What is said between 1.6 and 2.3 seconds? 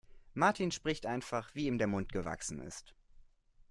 ihm der Mund